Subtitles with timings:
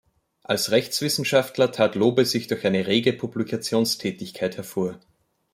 [0.41, 4.99] Als Rechtswissenschaftler tat Lobe sich durch eine rege Publikationstätigkeit hervor.